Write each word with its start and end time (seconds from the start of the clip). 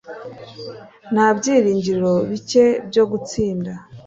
nta 1.13 1.27
byiringiro 1.37 2.11
bike 2.29 2.65
byo 2.89 3.03
gutsinda 3.11 3.71